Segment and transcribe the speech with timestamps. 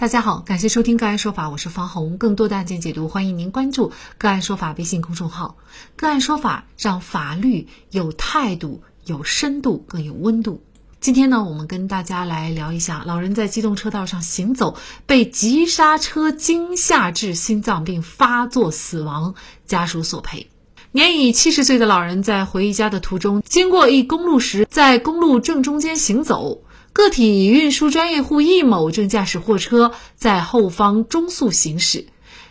[0.00, 2.18] 大家好，感谢收听个案说法，我是方红。
[2.18, 5.56] 更多的案件解读，欢迎您关注个案说法微信公众号。
[5.96, 10.62] 个案说法让法律有态度、有深度、更有温度。
[11.00, 19.34] 今天呢，我们跟大家来聊一下，老人在机动车道上行走，被急刹车惊吓致心脏病发作死亡，
[19.66, 20.48] 家属索赔。
[20.92, 26.62] 年已七十岁的老人在回家的途中，经过一公路时，在公路正中间行走。
[26.98, 32.08] 个体运输专业户易某正驾驶货车在后方中速行驶，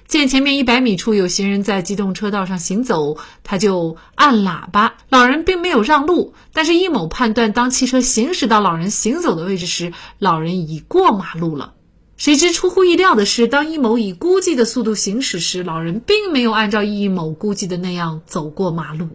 [0.07, 4.93] 见前面一百米处有行人在机动车道上行走，他就按喇叭。
[5.09, 11.73] 老人并没有让路，但是易某判断，当汽车行驶到老人行走的位置时，老人已过马路了。
[12.17, 19.09] 谁知出乎意料的是，当易某以估计的速度行驶时，老人并没有按照易某估计的那样走过马路。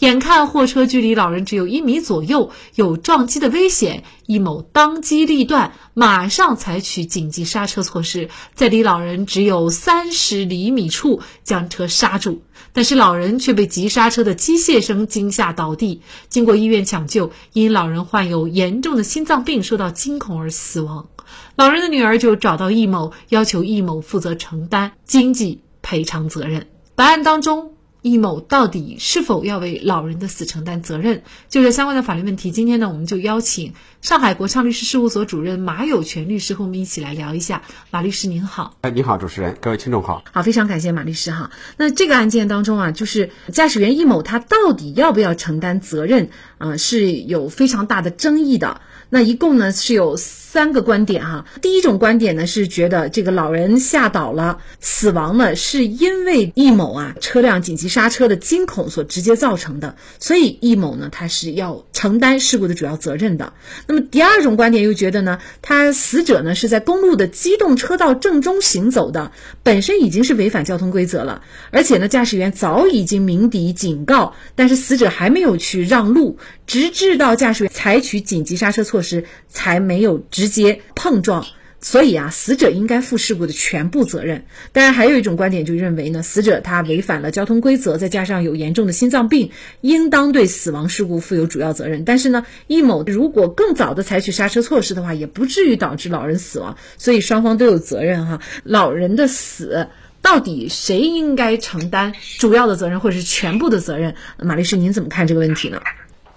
[0.00, 12.42] 眼看货车距离老人只有一米左右，有撞击的危险，易某当机立断，马上采取紧急刹车措施，在离老人只有三十厘米处将车刹住。
[12.74, 21.08] 但是老人却被急刹车的机械声惊吓倒地，经过医院抢救，因老人患有严重的心脏病，受到惊恐而死亡。
[21.56, 26.68] 老人的女儿就找到易某，要求易某负责承担经济赔偿责任。
[26.94, 27.74] 本案当中。
[28.02, 31.22] 易某到底是否要为老人的死承担责任？
[31.48, 37.62] 就这相关的法律问题，今天呢，我们就邀请上海国畅律师事务所主任马有权律师和我们一起来聊一下。
[37.90, 41.52] 马律师您好，哎，你好，主持人，各位听众好，好，非常感谢马律师哈。
[41.76, 48.80] 那这个案件当中啊，就是驾驶员易某他到底要不要承担责任啊，是有非常大的争议的。
[49.10, 51.44] 那一共呢是有三个观点哈。
[51.60, 63.52] 第一种观点呢是觉得这个老人吓倒了，死亡呢是因为易某啊车辆紧急刹车的惊恐所直接造成的，所以易某呢他是要承担事故的主要责任的。
[63.86, 69.30] 那么第二种观点又觉得呢，他死者呢是在公路的机动车道正中行走的，
[69.62, 79.24] 本身已经是违反交通规则了，而且呢驾驶员早已经鸣笛警告，但是死者还没有去让路，直至到驾驶员采取紧急刹车措施。
[79.48, 81.44] 才没有直接碰撞，
[81.82, 84.46] 所以啊，死者应该负事故的全部责任。
[84.70, 89.50] 当然，还有一种观点就认为呢，死者他违反了交通规则，再加上有严重的心脏病，
[89.80, 92.04] 应当对死亡事故负有主要责任。
[92.04, 98.40] 但是呢，易某如果更早的采取刹车措施的话，也不至于导致老人死亡，所以双方都有责任哈。
[98.62, 99.88] 老人的死
[100.22, 104.14] 到底谁应该承担主要的责任，或者是全部的责任？
[104.38, 105.82] 马律师，您怎么看这个问题呢？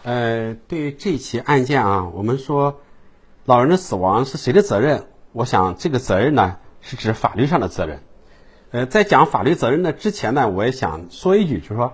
[0.02, 2.82] 呃，对于这起案件啊，我们说
[3.46, 5.04] 老人的死亡是谁的责任？
[5.36, 8.00] 我想这个责任呢，是指法律上的责任。
[8.72, 11.92] 呃，在讲法律责任的之前呢，我也想说一句，就是说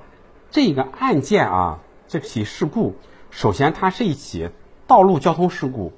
[0.52, 2.94] 这个案件啊，这起事故，
[3.32, 4.52] 首先它是一起
[4.86, 5.92] 道路交通事故。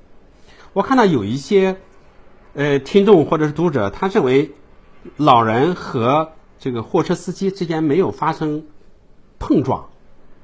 [0.71, 1.75] 我看到有一些
[2.53, 4.53] 呃听众或者是读者，他认为
[5.17, 8.67] 老人和这个货车司机之间没有发生
[9.37, 9.89] 碰撞。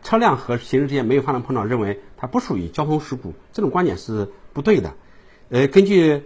[0.04, 4.96] 车辆和行人之间没有发生碰撞，认为它不属于交通事故，这种观点是不对的。
[5.48, 6.14] 呃，根据《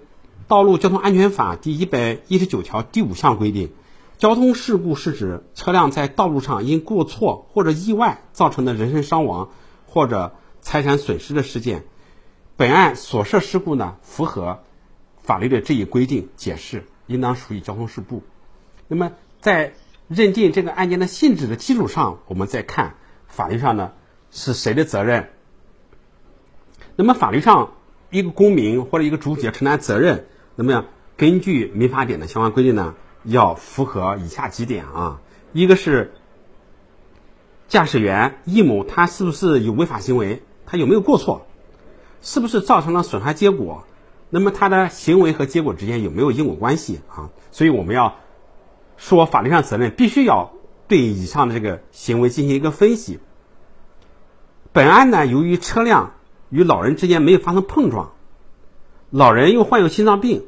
[0.53, 3.71] 道路交通安全法》第一百一十九条第五项规定，
[4.19, 9.49] 交通事故是指车辆在道路上因过错或者意外造成的人身伤亡
[9.87, 11.85] 或者财产损失的事件。
[12.55, 14.59] 本案所涉事故呢，符合
[15.23, 18.21] 法律的这一规定解释，应当属于交通事故。
[18.87, 19.73] 那么，在
[20.07, 22.93] 认定这个案件的性质的基础上，我们再看。
[23.25, 23.93] 法律上呢
[24.29, 25.31] 是谁的责任？
[26.95, 27.73] 那么法律上
[28.11, 30.85] 一个公民或者一个主体承担责任，那么
[31.17, 35.21] 根据民法典的相关规定呢，要符合以下几点啊：
[35.51, 36.13] 一个是
[37.67, 41.45] 驾驶员易某他是不是有违法行为，他有没有过错，
[42.21, 43.83] 是不是造成了损害结果？
[44.29, 47.29] 那么他的行为和结果之间有没有因果关系啊？
[47.51, 48.15] 所以我们要
[48.97, 50.53] 说法律上责任，必须要。
[50.85, 53.19] 对以上的这个行为进行一个分析。
[54.73, 56.11] 本案呢，由于车辆
[56.49, 58.11] 与老人之间没有发生碰撞，
[59.13, 60.47] 老人又患有心脏病，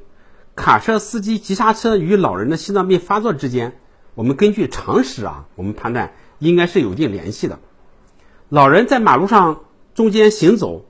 [0.55, 3.77] 卡车司机急刹车与老人的心脏病发作之间，
[4.15, 7.59] 我们根据常识啊，我们判断应该是有一定联系的。
[8.49, 10.83] 老人在马路上中间行走，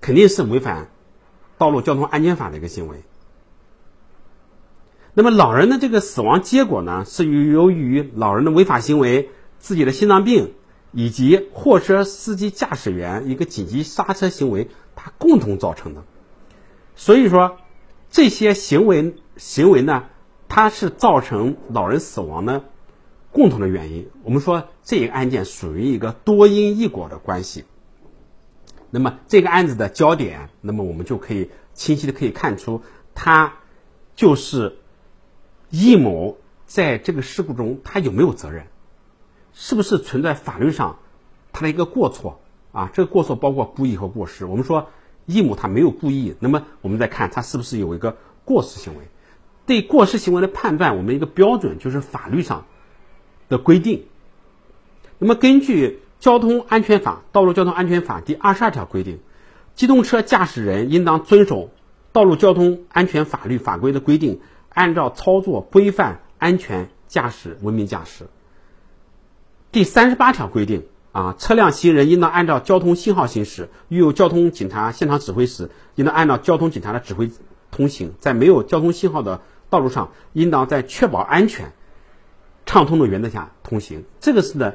[0.00, 0.88] 肯定是违反
[1.58, 3.02] 道路交通安全法的一个行为。
[5.12, 9.28] 那么老人的这个死亡结果呢，是由于老人的违法行为、
[9.58, 10.54] 自己的心脏病
[10.90, 16.02] 以及货车司机驾驶员一个紧急刹车行为，他共同造成的。
[17.00, 17.56] 所以说，
[18.10, 20.04] 这些行为行为呢，
[20.50, 22.66] 它是造成老人死亡的
[23.32, 24.10] 共同的原因。
[24.22, 27.64] 我们说这个案件属于一个多因一果的关系。
[28.90, 32.82] 那么这个案子的焦点，那么我们就可以清晰的可以看出，
[33.14, 33.54] 他。
[34.14, 34.76] 就是
[35.70, 36.36] 易某
[36.66, 38.66] 在这个事故中他有没有责任，
[39.54, 40.98] 是不是存在法律上
[41.50, 42.38] 他的一个过错
[42.72, 42.90] 啊？
[42.92, 44.44] 这个过错包括故意和过失。
[44.44, 44.90] 我们说
[45.30, 49.04] 易某他没有故意，那么我们再看他是不是有一个过失行为。
[49.66, 52.66] 对过失行为的判断，我们一个标准就是法律上
[53.48, 54.04] 的规定。
[55.18, 55.88] 那么根据
[56.18, 59.20] 《交通安全法》《道路交通安全法》第二十二条规定，
[59.76, 61.70] 机动车驾驶人应当遵守
[62.10, 64.40] 道路交通安全法律法规的规定，
[64.70, 68.26] 按照操作规范安全驾驶，文明驾驶。
[69.70, 77.30] 第三十八条规定，啊，车辆行人应当按照交通信号行驶，遇有交通警察现场指挥时，应当按照交通警察的指挥
[77.70, 78.14] 通行。
[78.20, 81.72] 在没有交通信号的道路上，应当在确保安全、
[82.66, 84.04] 畅通的原则下通行。
[84.20, 84.72] 这个是呢。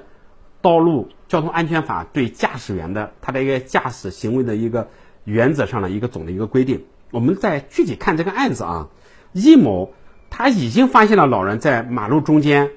[0.61, 4.89] 道路交通安全法对驾驶员的他的一个驾驶行为的一个
[5.23, 6.85] 原则上的一个总的一个规定。
[7.11, 8.87] 我们再具体看这个案子啊，
[9.31, 9.93] 易某
[10.31, 12.71] 他已经发现了老人在马路中间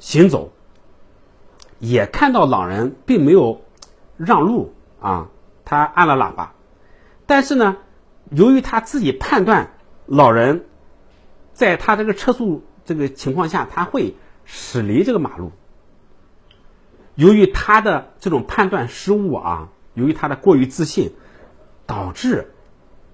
[0.00, 0.52] 行走，
[1.78, 3.62] 也看到老人并没有
[4.16, 5.28] 让路啊，
[5.64, 6.54] 他按了喇叭，
[7.26, 7.76] 但是呢，
[8.30, 9.72] 由于他自己判断
[10.06, 10.64] 老人
[11.52, 14.14] 在他这个车速这个情况下，他会
[14.44, 15.52] 驶离这个马路。
[17.14, 21.12] 由于他的这种判断失误啊，由于他的过于自信，
[21.86, 22.52] 导致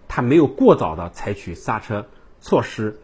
[0.09, 2.07] 他没有过早的采取刹车
[2.41, 3.01] 措施，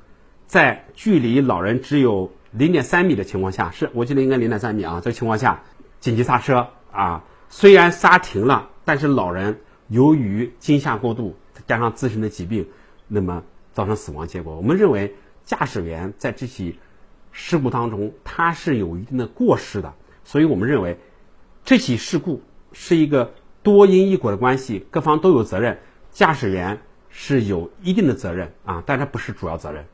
[0.46, 5.62] 在距离老人只有零点三米的情况下，是我记得应该零点三米啊，这情况下
[6.00, 11.36] 紧急刹车啊，虽然刹停了，但是老人由于惊吓过度，
[11.66, 12.68] 加上自身的疾病，
[13.06, 13.42] 那么
[13.72, 14.56] 造成死亡结果。
[14.56, 15.14] 我们认为
[15.44, 16.78] 驾驶员在这起
[17.32, 19.94] 事故当中，他是有一定的过失的。
[20.24, 20.98] 所以我们认为，
[21.64, 22.42] 这起事故
[22.72, 25.78] 是一个多因一果的关系，各方都有责任，
[26.10, 29.86] 驾驶员是有一定的责任啊，但他不是主要责任。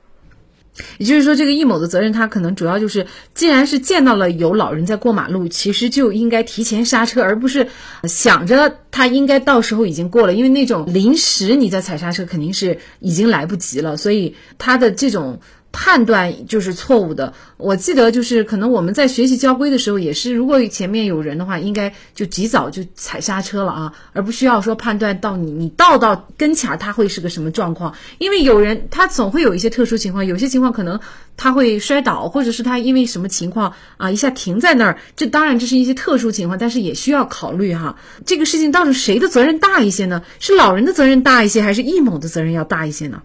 [0.99, 7.69] 也就是说，这个易某的责任，他可能主要就是，既然是见到了有老人在过马路，其实就应该提前刹车，而不是
[8.05, 15.41] 想着他应该到时候已经过了，因为那种临时你在踩刹车，肯定是已经来不及了，所以他的这种。
[15.75, 17.35] 判断就是错误的。
[17.57, 27.93] 我记得就是可能我们在学习交规的时候也是，如果前面有人的话，应该就及早就踩刹车了啊，而不需要说判断到你你到到跟前儿他会是个什么状况。
[28.19, 31.01] 因为有人他总会有一些特殊情况，有些情况可能
[31.37, 34.99] 他会摔倒，或者是他因为什么情况啊一下停在那儿。
[35.17, 37.97] 这当然这是一些特殊情况，但是也需要考虑哈。
[38.25, 40.23] 这个事情到底谁的责任大一些呢？
[40.39, 43.23] 是老人的责任大一些，还是易某的责任要大一些呢？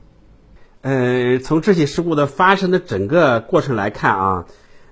[0.81, 4.45] 呃，从这起事故的发生的整个过程来看啊，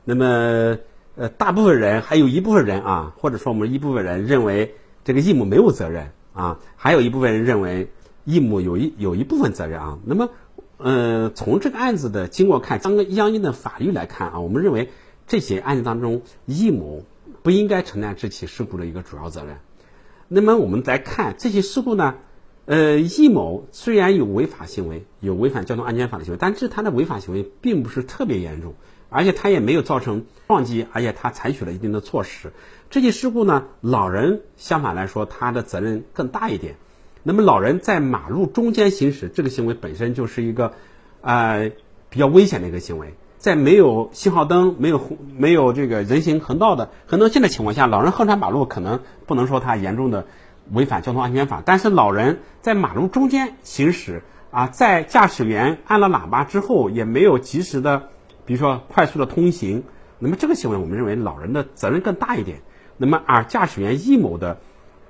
[0.04, 0.80] 那么
[1.16, 4.76] 呃，大部分人还有一部分人啊，或者说我们一部分人认为
[5.06, 7.90] 这个易某没有责任啊，还有一部分人认为
[8.26, 9.98] 易某有一有一部分责任啊。
[10.04, 10.30] 那么，
[10.76, 14.90] 呃，从这个案子的经过看，相相应的法律来看啊，我们认为
[15.26, 17.06] 这些案件当中，易某
[17.44, 19.56] 不应该承担这起事故的一个主要责任。
[20.28, 22.16] 那么我们来看这起事故呢？
[22.68, 28.74] 呃，易某虽然有违法行为，有违反交通安全法的行为，但是他的违法行为并不是特别严重，
[29.10, 32.52] 而且他也没有造成撞击，而且他采取了一定的措施。
[32.90, 36.76] 这起事故呢，老人相反来说，他的责任更大一点。
[37.24, 40.74] 那么，老人在马路中间行驶，这个行为本身就是一个，
[41.22, 41.72] 呃，
[42.10, 43.14] 比较危险的一个行为。
[43.38, 45.00] 在没有信号灯、没有
[45.38, 50.26] 没有这个人行横道的很多线的情况下，老人横穿马路，可能不能说他严重的。
[50.72, 58.10] 违反交通安全法，但是老人在马路中间行驶啊，在驾驶员按了喇叭之后，也没有及时的，
[58.46, 59.84] 比如说快速的通行，
[60.20, 62.60] 那么这个行为我们认为老人的责任更大一点。
[62.98, 64.60] 那么而驾驶员易某的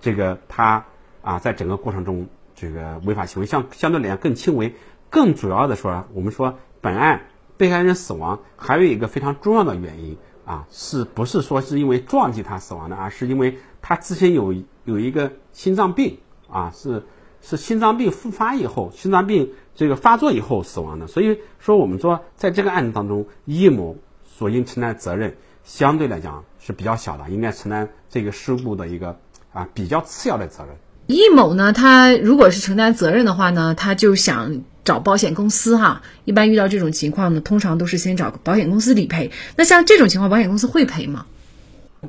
[0.02, 0.86] 这个他
[1.22, 4.76] 啊，在整个过程中这个违法行为相相对来讲更轻微。
[5.10, 7.22] 更主要的说，我们说本案
[7.56, 10.18] 被害人死亡还有一个非常重要的原因
[10.48, 14.56] 啊，是不是说是因为撞击他死亡的，而是因为他之前有。
[14.88, 17.04] 有一个心脏病啊，是
[17.42, 21.08] 是心脏病复发以后，心脏病这个发作以后死亡的。
[21.08, 25.36] 所以说，我们说在这个案子当中，易某所应承担的责任
[25.66, 29.20] 相对来讲是比较小的，应该承担这个事故的一个
[29.52, 30.78] 啊比较次要的责任。
[31.08, 36.02] 易某呢，他如果是承担责任的话呢，他就想找保险公司哈。
[36.26, 39.32] 一般遇到这种情况呢，通常都是先找保险公司理赔。
[39.56, 41.26] 那像这种情况，保险公司会赔吗？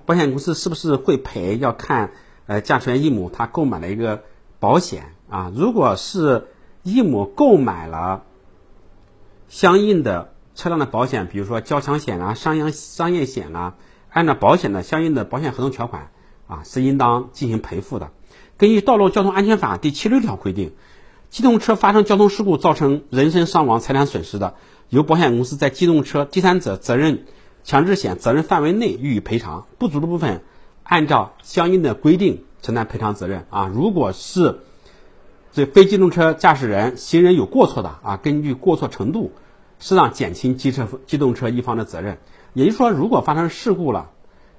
[0.05, 2.11] 保险公司是不是会赔，要看。
[2.47, 4.23] 呃，驾驶员易某他购买了一个
[4.59, 6.47] 保险啊，如果是
[6.83, 8.23] 易某购买了
[9.51, 13.75] 相应的车辆的保险，比如说交强险啊、商业商业险啊，
[14.09, 16.11] 按照保险的相应的保险合同条款
[16.47, 18.11] 啊，是应当进行赔付的。
[18.59, 20.73] 根据《道路交通安全法》第七十六条规定，
[21.31, 24.55] 机动车发生交通事故造成人身伤亡、财产损失的，
[24.89, 27.25] 由保险公司在机动车第三者责任
[27.63, 30.43] 强制险责任范围内予以赔偿，不足的部分
[30.83, 33.71] 按照相应的规定承担赔偿责任啊。
[33.73, 34.59] 如果是
[35.53, 39.31] 这非机动车驾驶人行人有过错的啊，根据过错程度，
[39.79, 42.19] 适当减轻机车机动车一方的责任。
[42.55, 44.11] 也就是说，如果发生事故了，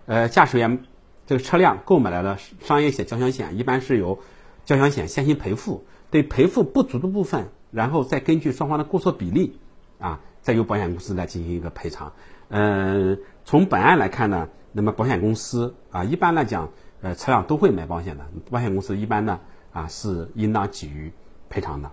[0.06, 0.86] 呃，驾驶员
[1.30, 4.18] 这个车辆购买来的商业险、交强险，一般是由
[4.66, 5.86] 交强险先行赔付。
[6.10, 9.60] 对赔付不足的部分，然后再根据双方的过错比例，
[10.00, 12.14] 啊，再由保险公司来进行一个赔偿。
[12.48, 16.72] 嗯，从本案来看呢，那么保险公司啊，一般来讲，
[17.04, 19.40] 呃，车辆都会买保险的，保险公司一般呢，
[19.72, 21.12] 啊，是应当给予
[21.48, 21.92] 赔偿的。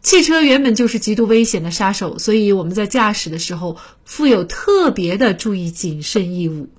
[0.00, 6.70] 汽车原本就是极度危险的杀手，所以我们在驾驶的时候负有特别的注意谨慎义务。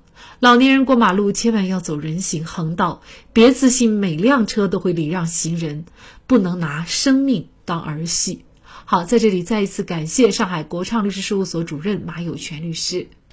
[0.42, 5.84] 老年人过马路千万要走人行横道，别自信每辆车都会礼让行人，
[6.26, 8.44] 不能拿生命当儿戏。
[8.84, 13.06] 好，在这里再一次感谢上海国畅律师事务所主任马有权律师。